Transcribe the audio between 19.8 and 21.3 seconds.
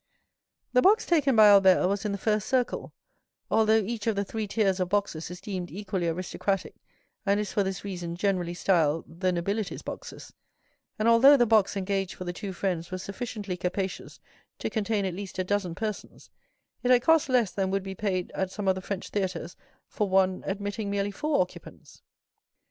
for one admitting merely